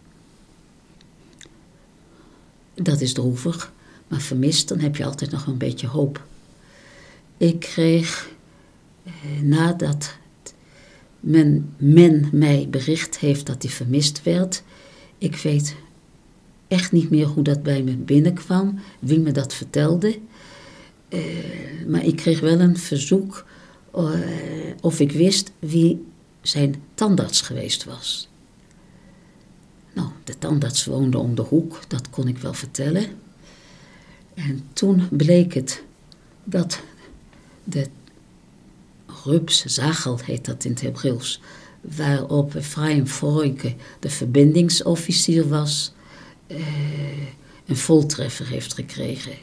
[2.75, 3.73] Dat is droevig,
[4.09, 6.27] maar vermist, dan heb je altijd nog een beetje hoop.
[7.37, 8.31] Ik kreeg,
[9.05, 10.17] eh, nadat
[11.21, 14.63] men, men mij bericht heeft dat hij vermist werd,
[15.19, 15.77] ik weet
[16.69, 20.19] echt niet meer hoe dat bij me binnenkwam, wie me dat vertelde.
[21.09, 21.21] Eh,
[21.87, 23.45] maar ik kreeg wel een verzoek
[24.81, 26.07] of ik wist wie
[26.41, 28.29] zijn tandarts geweest was.
[29.95, 33.07] Nou, de tandarts woonde om de hoek, dat kon ik wel vertellen.
[34.35, 35.83] En toen bleek het
[36.45, 36.81] dat
[37.65, 37.87] de
[39.25, 41.41] rups, zagel heet dat in het Hebreeuws,
[41.81, 45.93] waarop Efraim Vroike de verbindingsofficier was,
[46.47, 46.59] eh,
[47.67, 49.35] een voltreffer heeft gekregen.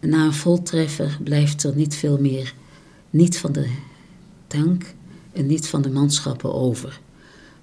[0.00, 2.54] Na een voltreffer blijft er niet veel meer,
[3.10, 3.68] niet van de
[4.46, 4.94] tank
[5.32, 7.00] en niet van de manschappen over.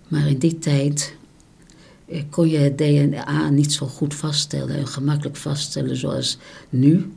[0.07, 1.15] Maar in die tijd
[2.07, 6.38] eh, kon je het DNA niet zo goed vaststellen en gemakkelijk vaststellen zoals
[6.69, 7.12] nu.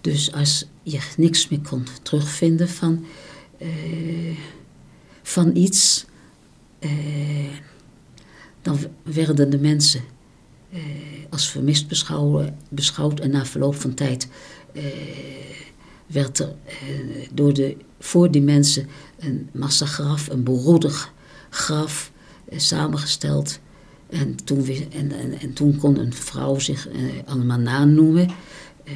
[0.00, 3.04] Dus als je niks meer kon terugvinden van,
[3.58, 4.36] eh,
[5.22, 6.04] van iets,
[6.78, 6.90] eh,
[8.62, 10.00] dan werden de mensen
[11.30, 11.88] als vermist
[12.68, 13.20] beschouwd.
[13.20, 14.28] En na verloop van tijd
[16.12, 21.12] werd er eh, door de, voor die mensen een massagraf, een beroedig
[21.50, 22.12] graf
[22.48, 23.60] eh, samengesteld.
[24.08, 28.28] En toen, en, en, en toen kon een vrouw zich eh, Almana noemen.
[28.84, 28.92] Eh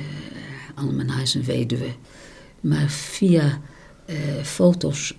[0.75, 1.95] Almana is een weduwe.
[2.61, 3.61] Maar via
[4.05, 5.17] eh, foto's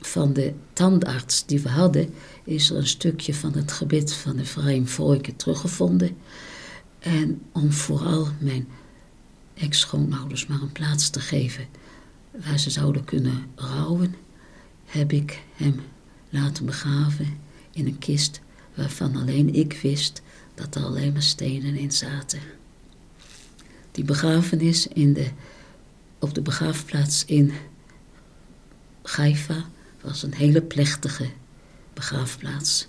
[0.00, 4.44] van de tandarts die we hadden, is er een stukje van het gebit van de
[4.84, 6.16] Vroike teruggevonden.
[6.98, 8.68] En om vooral mijn
[9.58, 11.66] ex-schoonouders maar een plaats te geven
[12.30, 14.14] waar ze zouden kunnen rouwen,
[14.84, 15.80] heb ik hem
[16.28, 17.38] laten begraven
[17.70, 18.40] in een kist
[18.74, 20.22] waarvan alleen ik wist
[20.54, 22.40] dat er alleen maar stenen in zaten.
[23.92, 25.28] Die begrafenis in de,
[26.18, 27.52] op de begraafplaats in
[29.02, 29.64] Gaifa
[30.00, 31.28] was een hele plechtige
[31.94, 32.86] begraafplaats.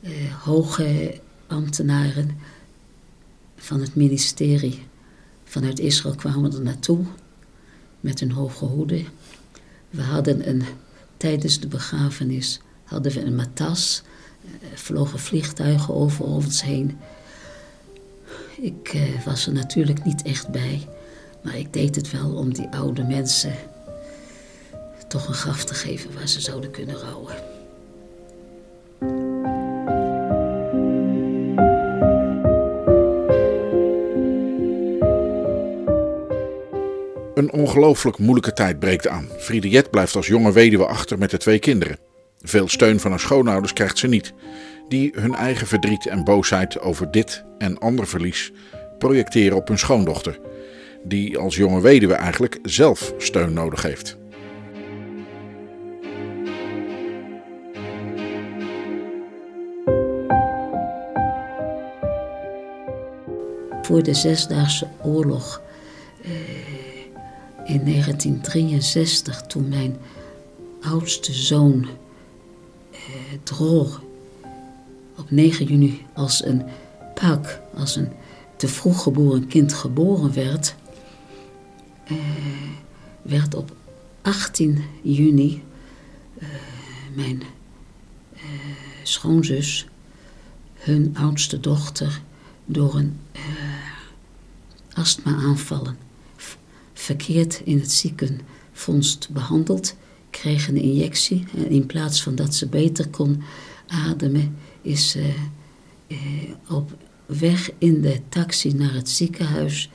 [0.00, 2.38] Eh, hoge ambtenaren
[3.56, 4.87] van het ministerie
[5.48, 7.04] vanuit Israël kwamen er naartoe
[8.00, 9.06] met hun hoge hoeden.
[9.90, 10.62] We hadden een,
[11.16, 14.02] tijdens de begrafenis hadden we een matas,
[14.44, 16.98] eh, vlogen vliegtuigen over ons heen.
[18.60, 20.88] Ik eh, was er natuurlijk niet echt bij,
[21.42, 23.54] maar ik deed het wel om die oude mensen
[25.08, 27.34] toch een graf te geven waar ze zouden kunnen rouwen.
[37.38, 39.28] Een ongelooflijk moeilijke tijd breekt aan.
[39.38, 41.98] Friediet blijft als jonge weduwe achter met de twee kinderen.
[42.40, 44.32] Veel steun van haar schoonouders krijgt ze niet,
[44.88, 48.52] die hun eigen verdriet en boosheid over dit en ander verlies
[48.98, 50.40] projecteren op hun schoondochter,
[51.04, 54.16] die als jonge weduwe eigenlijk zelf steun nodig heeft.
[63.82, 65.62] voor de Zesdaagse Oorlog
[66.22, 66.30] eh,
[67.68, 69.96] in 1963, toen mijn
[70.80, 71.88] oudste zoon
[72.90, 72.98] eh,
[75.16, 76.62] op 9 juni als een
[77.14, 78.08] pak, als een
[78.56, 80.74] te vroeg geboren kind geboren werd,
[82.04, 82.16] eh,
[83.22, 83.76] werd op
[84.22, 85.62] 18 juni
[86.38, 86.48] eh,
[87.14, 87.42] mijn
[88.34, 88.42] eh,
[89.02, 89.86] schoonzus,
[90.74, 92.20] hun oudste dochter,
[92.64, 93.42] door een uh,
[94.92, 96.07] astma-aanvallen
[96.98, 99.96] verkeerd in het ziekenfonds behandeld,
[100.30, 103.42] kreeg een injectie en in plaats van dat ze beter kon
[103.86, 105.34] ademen, is ze
[106.68, 109.90] op weg in de taxi naar het ziekenhuis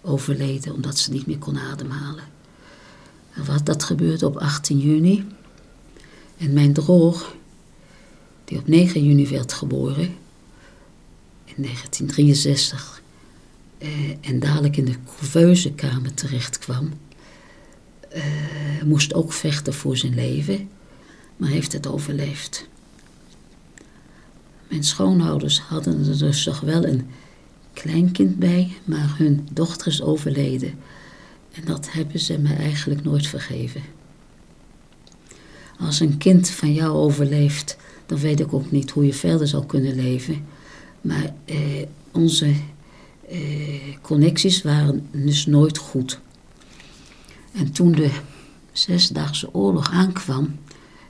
[0.00, 2.24] overleden omdat ze niet meer kon ademhalen.
[3.46, 5.26] Wat, dat gebeurde op 18 juni.
[6.36, 7.34] En mijn droog,
[8.44, 10.16] die op 9 juni werd geboren,
[11.44, 12.97] in 1963,
[13.78, 16.92] eh, en dadelijk in de couveusekamer terecht kwam,
[18.08, 18.22] eh,
[18.84, 20.68] moest ook vechten voor zijn leven,
[21.36, 22.68] maar heeft het overleefd.
[24.68, 27.06] Mijn schoonouders hadden er dus toch wel een
[27.72, 30.74] kleinkind bij, maar hun dochter is overleden.
[31.52, 33.82] En dat hebben ze me eigenlijk nooit vergeven.
[35.78, 39.66] Als een kind van jou overleeft, dan weet ik ook niet hoe je verder zou
[39.66, 40.46] kunnen leven.
[41.00, 41.56] Maar eh,
[42.12, 42.54] onze
[43.28, 46.20] eh, connecties waren dus nooit goed.
[47.52, 48.10] En toen de
[48.72, 50.58] Zesdaagse Oorlog aankwam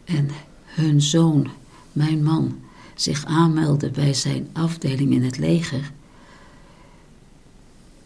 [0.05, 0.31] en
[0.65, 1.51] hun zoon,
[1.93, 2.61] mijn man,
[2.95, 5.93] zich aanmeldde bij zijn afdeling in het leger,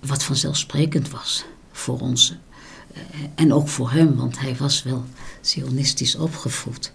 [0.01, 2.37] wat vanzelfsprekend was voor ons.
[2.93, 3.01] Eh,
[3.35, 5.05] en ook voor hem, want hij was wel
[5.41, 6.93] zionistisch opgevoed.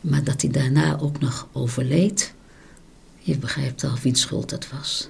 [0.00, 2.34] Maar dat hij daarna ook nog overleed,
[3.28, 5.08] je begrijpt al wiens schuld dat was.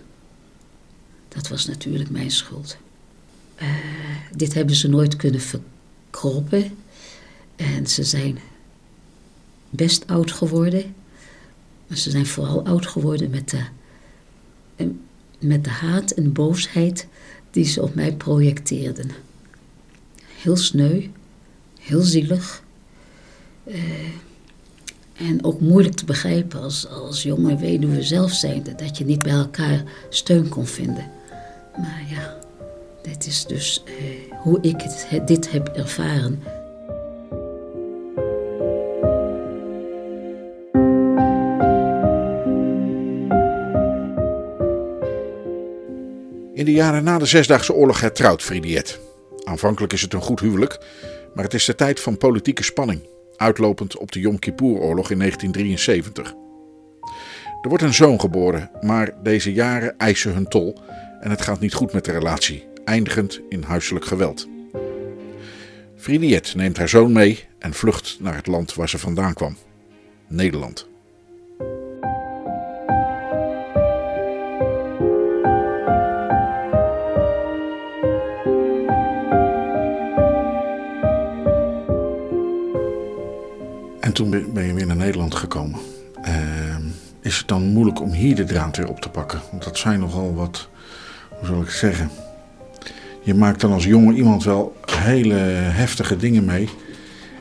[1.29, 2.77] Dat was natuurlijk mijn schuld.
[3.63, 3.69] Uh,
[4.37, 6.77] dit hebben ze nooit kunnen verkroppen.
[7.57, 8.39] En ze zijn
[9.71, 10.95] best oud geworden.
[11.87, 13.65] Maar ze zijn vooral oud geworden met de,
[15.39, 17.07] met de haat en boosheid
[17.51, 19.11] die ze op mij projecteerden.
[20.43, 21.11] Heel sneu,
[21.81, 22.63] heel zielig.
[23.67, 23.75] Uh,
[25.19, 29.33] en ook moeilijk te begrijpen als, als jonge weduwe zelf zijnde, dat je niet bij
[29.33, 31.11] elkaar steun kon vinden.
[31.77, 32.37] Maar ja,
[33.03, 33.93] dit is dus uh,
[34.43, 34.77] hoe ik
[35.27, 36.43] dit heb ervaren.
[46.55, 48.99] In de jaren na de Zesdaagse Oorlog hertrouwt Fridiet.
[49.45, 50.79] Aanvankelijk is het een goed huwelijk,
[51.35, 53.01] maar het is de tijd van politieke spanning,
[53.39, 56.35] uitlopend op de Yom Kippur-oorlog in 1973.
[57.63, 60.79] Er wordt een zoon geboren, maar deze jaren eisen hun tol
[61.21, 64.49] en het gaat niet goed met de relatie, eindigend in huiselijk geweld.
[65.97, 69.57] Fridiet neemt haar zoon mee en vlucht naar het land waar ze vandaan kwam,
[70.27, 70.89] Nederland.
[85.39, 85.81] Gekomen.
[86.25, 86.77] Uh,
[87.21, 89.41] is het dan moeilijk om hier de draad weer op te pakken?
[89.51, 90.69] Want dat zijn nogal wat,
[91.29, 92.11] hoe zal ik zeggen.
[93.23, 96.69] Je maakt dan als jonge iemand wel hele heftige dingen mee.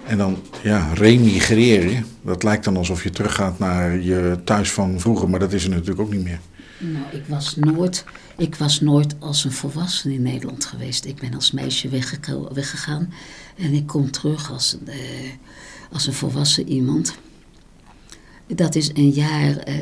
[0.07, 2.05] En dan, ja, remigreren.
[2.21, 5.69] Dat lijkt dan alsof je teruggaat naar je thuis van vroeger, maar dat is er
[5.69, 6.39] natuurlijk ook niet meer.
[6.77, 8.05] Nou, ik was nooit,
[8.37, 11.05] ik was nooit als een volwassene in Nederland geweest.
[11.05, 11.89] Ik ben als meisje
[12.53, 13.13] weggegaan
[13.57, 14.93] en ik kom terug als, uh,
[15.91, 17.17] als een volwassen iemand.
[18.47, 19.75] Dat is een jaar, uh,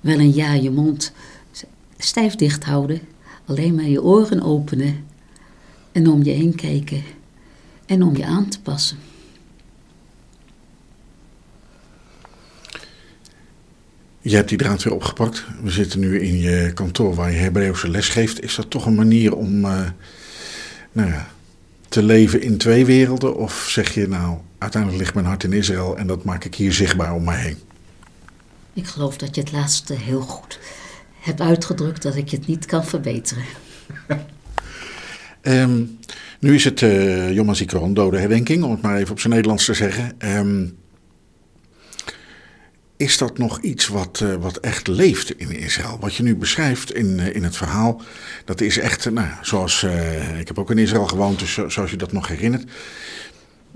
[0.00, 1.12] wel een jaar je mond
[1.98, 3.00] stijf dicht houden.
[3.44, 5.04] Alleen maar je oren openen
[5.92, 7.02] en om je heen kijken
[7.86, 8.98] en om je aan te passen.
[14.22, 15.44] Je hebt die draad weer opgepakt.
[15.62, 18.42] We zitten nu in je kantoor waar je Hebreeuwse les geeft.
[18.42, 19.88] Is dat toch een manier om uh,
[20.92, 21.30] nou ja,
[21.88, 23.36] te leven in twee werelden?
[23.36, 26.72] Of zeg je nou, uiteindelijk ligt mijn hart in Israël en dat maak ik hier
[26.72, 27.58] zichtbaar om mij heen?
[28.72, 30.58] Ik geloof dat je het laatste heel goed
[31.20, 33.44] hebt uitgedrukt, dat ik het niet kan verbeteren.
[35.42, 35.98] um,
[36.40, 39.64] nu is het uh, Yom HaZikaron, dode herdenking, om het maar even op zijn Nederlands
[39.64, 40.14] te zeggen.
[40.18, 40.78] Um,
[43.00, 45.98] is dat nog iets wat, uh, wat echt leeft in Israël?
[46.00, 48.02] Wat je nu beschrijft in, uh, in het verhaal,
[48.44, 51.96] dat is echt, nou, zoals, uh, ik heb ook in Israël gewoond, dus zoals je
[51.96, 52.70] dat nog herinnert.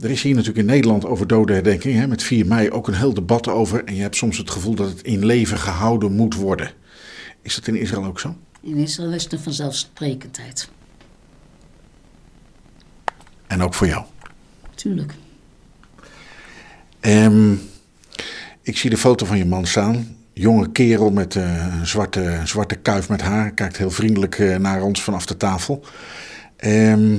[0.01, 3.15] Er is hier natuurlijk in Nederland over dodenherdenking, hè, met 4 mei ook een heel
[3.15, 3.85] debat over.
[3.85, 6.71] En je hebt soms het gevoel dat het in leven gehouden moet worden.
[7.43, 8.37] Is dat in Israël ook zo?
[8.61, 10.69] In Israël is het een vanzelfsprekendheid.
[13.47, 14.05] En ook voor jou?
[14.75, 15.15] Tuurlijk.
[17.01, 17.53] Ehm,
[18.63, 20.17] ik zie de foto van je man staan.
[20.33, 23.51] Jonge kerel met eh, een zwarte, zwarte kuif met haar.
[23.51, 25.85] Kijkt heel vriendelijk eh, naar ons vanaf de tafel.
[26.57, 27.17] Ehm,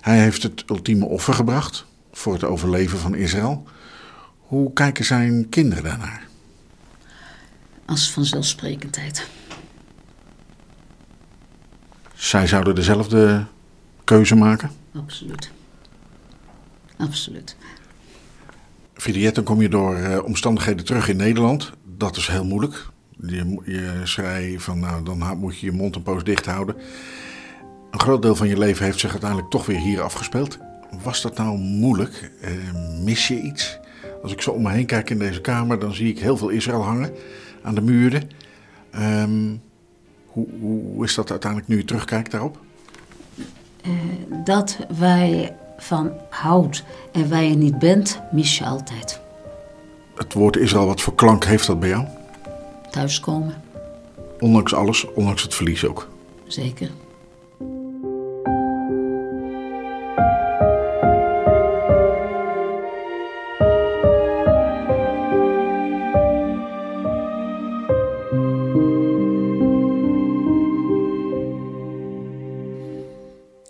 [0.00, 3.66] hij heeft het ultieme offer gebracht voor het overleven van Israël.
[4.38, 6.26] Hoe kijken zijn kinderen daarnaar?
[7.84, 9.28] Als vanzelfsprekendheid.
[12.14, 13.46] Zij zouden dezelfde
[14.04, 14.70] keuze maken?
[14.94, 15.50] Absoluut.
[16.96, 17.56] Absoluut.
[18.94, 21.70] Fridiet, dan kom je door uh, omstandigheden terug in Nederland.
[21.96, 22.86] Dat is heel moeilijk.
[23.26, 26.76] Je, je zei van, nou, dan moet je je mond een poos dicht houden.
[27.90, 30.58] Een groot deel van je leven heeft zich uiteindelijk toch weer hier afgespeeld.
[31.02, 32.30] Was dat nou moeilijk?
[32.40, 32.50] Uh,
[33.02, 33.78] mis je iets?
[34.22, 36.48] Als ik zo om me heen kijk in deze kamer, dan zie ik heel veel
[36.48, 37.12] Israël hangen
[37.62, 38.30] aan de muren.
[38.94, 39.62] Um,
[40.26, 42.58] hoe, hoe, is dat uiteindelijk nu je terugkijkt daarop?
[43.86, 43.92] Uh,
[44.44, 49.20] dat wij van houdt en wij er niet bent, mis je altijd.
[50.14, 52.06] Het woord Israël, wat voor klank heeft dat bij jou?
[52.90, 53.62] Thuiskomen.
[54.40, 56.08] Ondanks alles, ondanks het verlies ook?
[56.46, 56.90] Zeker.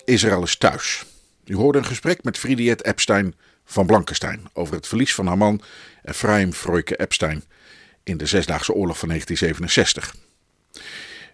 [0.09, 1.05] Israël is thuis.
[1.45, 3.35] U hoorde een gesprek met Friediet Epstein
[3.65, 5.61] van Blankenstein over het verlies van haar man
[6.05, 7.45] Ephraim Freuke Epstein
[8.05, 10.17] in de Zesdaagse Oorlog van 1967.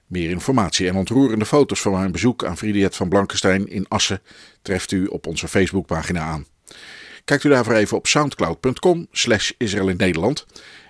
[0.07, 4.23] Meer informatie en ontroerende foto's van mijn bezoek aan Friediet van Blankenstein in Assen
[4.63, 6.47] treft u op onze Facebookpagina aan.
[7.25, 10.47] Kijkt u daarvoor even op soundcloud.com slash Israël in Nederland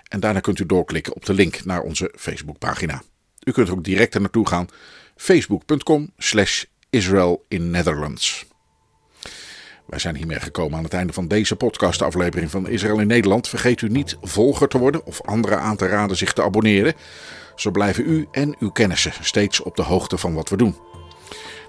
[0.07, 3.01] en daarna kunt u doorklikken op de link naar onze Facebookpagina.
[3.43, 4.67] U kunt er ook direct naartoe gaan
[5.15, 6.11] facebook.com
[6.95, 8.45] Israel in Netherlands.
[9.85, 13.47] Wij zijn hiermee gekomen aan het einde van deze podcastaflevering van Israël in Nederland.
[13.47, 16.93] Vergeet u niet volger te worden of anderen aan te raden zich te abonneren.
[17.55, 20.75] Zo blijven u en uw kennissen steeds op de hoogte van wat we doen.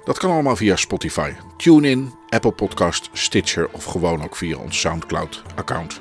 [0.04, 6.00] Dat kan allemaal via Spotify, TuneIn, Apple Podcast, Stitcher of gewoon ook via ons SoundCloud-account.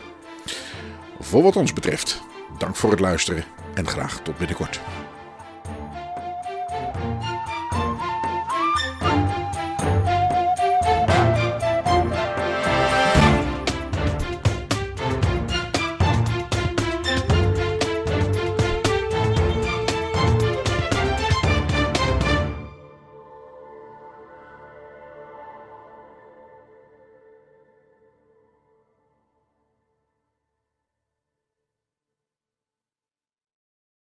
[1.19, 2.21] Voor wat ons betreft,
[2.57, 4.81] dank voor het luisteren en graag tot binnenkort.